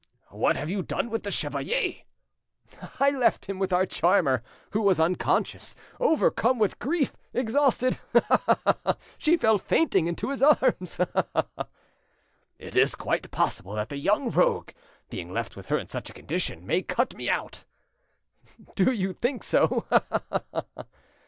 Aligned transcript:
"What 0.31 0.55
have 0.55 0.71
you 0.71 0.81
done 0.81 1.11
with 1.11 1.21
the 1.21 1.29
chevalier?" 1.29 1.97
"I 2.99 3.11
left 3.11 3.45
him 3.45 3.59
with 3.59 3.71
our 3.71 3.85
charmer, 3.85 4.41
who 4.71 4.81
was 4.81 4.99
unconscious, 4.99 5.75
overcome 5.99 6.57
with 6.57 6.79
grief, 6.79 7.13
exhausted 7.35 7.99
Ha! 8.13 8.21
ha! 8.65 8.75
ha! 8.83 8.95
She 9.19 9.37
fell 9.37 9.59
fainting 9.59 10.07
into 10.07 10.31
his 10.31 10.41
arms! 10.41 10.97
Ha! 10.97 11.05
ha! 11.35 11.45
ha!" 11.55 11.65
"It's 12.57 12.95
quite 12.95 13.29
possible 13.29 13.75
that 13.75 13.89
the 13.89 13.97
young 13.97 14.31
rogue, 14.31 14.71
being 15.11 15.31
left 15.31 15.55
with 15.55 15.67
her 15.67 15.77
in 15.77 15.85
such 15.87 16.09
a 16.09 16.13
condition, 16.13 16.65
may 16.65 16.81
cut 16.81 17.13
me 17.15 17.29
out." 17.29 17.63
"Do 18.75 18.91
you 18.91 19.13
think 19.13 19.43
so?—Ha! 19.43 20.01
ha! 20.11 20.41
ha!" 20.51 20.63